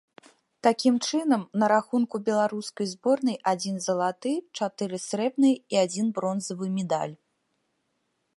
Такім 0.67 0.95
чынам, 1.09 1.41
на 1.63 1.69
рахунку 1.73 2.15
беларускай 2.29 2.89
зборнай 2.93 3.37
адзін 3.53 3.75
залаты, 3.87 4.33
чатыры 4.61 4.97
срэбныя 5.07 5.55
і 5.77 5.83
адзін 5.87 6.07
бронзавы 6.21 6.65
медаль. 6.81 7.17